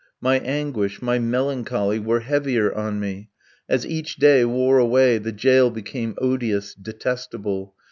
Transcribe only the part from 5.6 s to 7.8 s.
became odious, detestable.